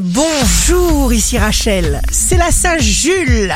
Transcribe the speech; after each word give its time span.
Bonjour, 0.00 1.12
ici 1.12 1.38
Rachel, 1.38 2.00
c'est 2.12 2.36
la 2.36 2.52
Saint 2.52 2.78
Jules. 2.78 3.52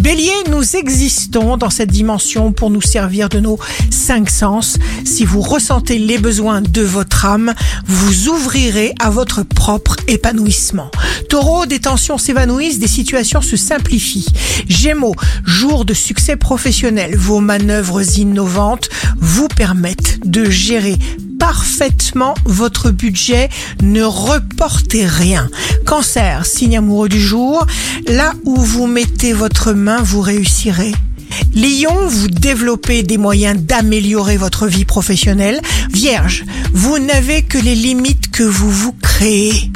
Bélier, 0.00 0.30
nous 0.48 0.76
existons 0.76 1.56
dans 1.56 1.68
cette 1.68 1.90
dimension 1.90 2.52
pour 2.52 2.70
nous 2.70 2.80
servir 2.80 3.28
de 3.28 3.40
nos 3.40 3.58
cinq 3.90 4.30
sens. 4.30 4.78
Si 5.04 5.24
vous 5.24 5.40
ressentez 5.40 5.98
les 5.98 6.18
besoins 6.18 6.60
de 6.60 6.82
votre 6.82 7.24
âme, 7.24 7.54
vous 7.88 8.28
ouvrirez 8.28 8.94
à 9.00 9.10
votre 9.10 9.42
propre 9.42 9.96
épanouissement. 10.06 10.92
Taureau, 11.28 11.66
des 11.66 11.80
tensions 11.80 12.18
s'évanouissent, 12.18 12.78
des 12.78 12.86
situations 12.86 13.42
se 13.42 13.56
simplifient. 13.56 14.28
Gémeaux, 14.68 15.16
jour 15.44 15.84
de 15.84 15.92
succès 15.92 16.36
professionnel, 16.36 17.16
vos 17.16 17.40
manœuvres 17.40 18.16
innovantes 18.16 18.90
vous 19.18 19.48
permettent 19.48 20.20
de 20.24 20.48
gérer 20.48 20.98
parfaitement 21.44 22.32
votre 22.46 22.90
budget, 22.90 23.50
ne 23.82 24.02
reportez 24.02 25.04
rien. 25.04 25.50
Cancer, 25.84 26.46
signe 26.46 26.78
amoureux 26.78 27.10
du 27.10 27.20
jour, 27.20 27.66
là 28.06 28.32
où 28.44 28.56
vous 28.56 28.86
mettez 28.86 29.34
votre 29.34 29.74
main, 29.74 30.00
vous 30.00 30.22
réussirez. 30.22 30.94
Lion, 31.54 32.06
vous 32.08 32.28
développez 32.28 33.02
des 33.02 33.18
moyens 33.18 33.60
d'améliorer 33.60 34.38
votre 34.38 34.66
vie 34.66 34.86
professionnelle. 34.86 35.60
Vierge, 35.92 36.46
vous 36.72 36.98
n'avez 36.98 37.42
que 37.42 37.58
les 37.58 37.74
limites 37.74 38.30
que 38.30 38.42
vous 38.42 38.70
vous 38.70 38.92
créez. 38.92 39.70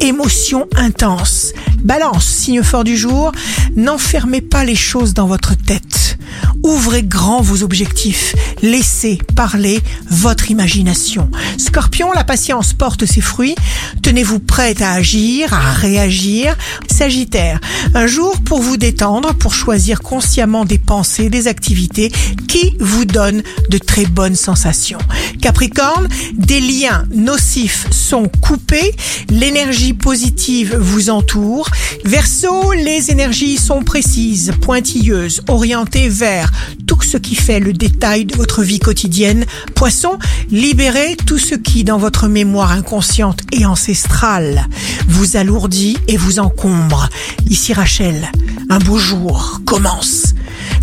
Émotion 0.00 0.66
intense. 0.74 1.52
Balance, 1.84 2.26
signe 2.26 2.64
fort 2.64 2.82
du 2.82 2.96
jour, 2.96 3.30
n'enfermez 3.76 4.40
pas 4.40 4.64
les 4.64 4.74
choses 4.74 5.14
dans 5.14 5.28
votre 5.28 5.54
tête. 5.54 6.18
Ouvrez 6.62 7.02
grand 7.02 7.40
vos 7.40 7.62
objectifs. 7.62 8.34
Laissez 8.62 9.18
parler 9.34 9.80
votre 10.08 10.50
imagination. 10.50 11.28
Scorpion, 11.58 12.12
la 12.12 12.22
patience 12.22 12.72
porte 12.72 13.04
ses 13.04 13.20
fruits. 13.20 13.56
Tenez-vous 14.02 14.38
prête 14.38 14.80
à 14.80 14.92
agir, 14.92 15.52
à 15.52 15.72
réagir. 15.72 16.56
Sagittaire, 16.88 17.60
un 17.94 18.06
jour 18.06 18.40
pour 18.44 18.62
vous 18.62 18.76
détendre, 18.76 19.34
pour 19.34 19.54
choisir 19.54 20.00
consciemment 20.00 20.64
des 20.64 20.78
pensées, 20.78 21.30
des 21.30 21.48
activités 21.48 22.12
qui 22.46 22.76
vous 22.78 23.04
donnent 23.04 23.42
de 23.68 23.78
très 23.78 24.06
bonnes 24.06 24.36
sensations. 24.36 24.98
Capricorne, 25.40 26.08
des 26.34 26.60
liens 26.60 27.06
nocifs 27.12 27.86
sont 27.90 28.30
coupés. 28.40 28.94
L'énergie 29.28 29.94
positive 29.94 30.76
vous 30.78 31.10
entoure. 31.10 31.68
Verseau, 32.04 32.72
les 32.72 33.10
énergies 33.10 33.56
sont 33.56 33.82
précises, 33.82 34.52
pointilleuses, 34.60 35.42
orientées 35.48 36.08
vers 36.08 36.51
tout 36.86 37.00
ce 37.02 37.16
qui 37.16 37.34
fait 37.34 37.60
le 37.60 37.72
détail 37.72 38.24
de 38.24 38.36
votre 38.36 38.62
vie 38.62 38.78
quotidienne. 38.78 39.44
Poisson, 39.74 40.18
libérez 40.50 41.16
tout 41.26 41.38
ce 41.38 41.54
qui, 41.54 41.84
dans 41.84 41.98
votre 41.98 42.28
mémoire 42.28 42.72
inconsciente 42.72 43.40
et 43.52 43.66
ancestrale, 43.66 44.66
vous 45.08 45.36
alourdit 45.36 45.96
et 46.08 46.16
vous 46.16 46.38
encombre. 46.38 47.08
Ici 47.48 47.72
Rachel, 47.72 48.30
un 48.70 48.78
beau 48.78 48.98
jour 48.98 49.60
commence. 49.64 50.34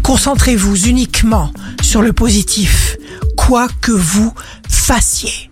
Concentrez-vous 0.03 0.87
uniquement 0.87 1.51
sur 1.81 2.01
le 2.01 2.13
positif, 2.13 2.97
quoi 3.35 3.67
que 3.81 3.91
vous 3.91 4.33
fassiez. 4.67 5.49